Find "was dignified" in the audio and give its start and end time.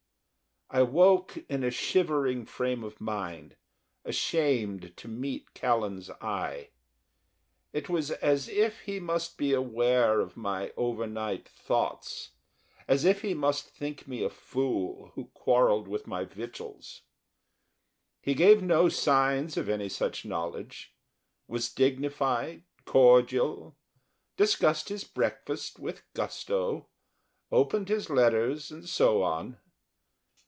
21.49-22.63